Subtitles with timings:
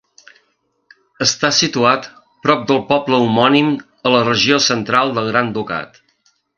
[1.25, 2.09] Està situat
[2.47, 3.73] prop del poble homònim
[4.09, 6.07] a la regió central del Gran Ducat.